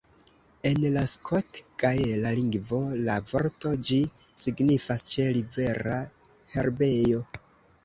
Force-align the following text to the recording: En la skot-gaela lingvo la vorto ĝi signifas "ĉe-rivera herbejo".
En 0.67 0.77
la 0.93 1.01
skot-gaela 1.11 2.31
lingvo 2.39 2.79
la 3.09 3.19
vorto 3.33 3.75
ĝi 3.91 4.01
signifas 4.47 5.07
"ĉe-rivera 5.15 6.01
herbejo". 6.57 7.25